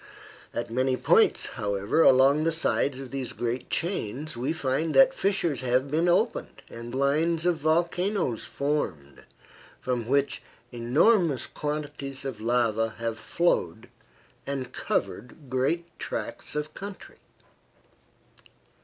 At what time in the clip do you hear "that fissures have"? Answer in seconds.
4.95-5.91